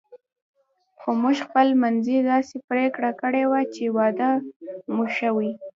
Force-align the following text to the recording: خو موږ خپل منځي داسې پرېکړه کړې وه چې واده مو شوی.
خو 0.99 1.09
موږ 1.21 1.37
خپل 1.47 1.67
منځي 1.81 2.17
داسې 2.31 2.55
پرېکړه 2.69 3.11
کړې 3.21 3.43
وه 3.51 3.61
چې 3.73 3.83
واده 3.97 4.31
مو 4.93 5.05
شوی. 5.17 5.51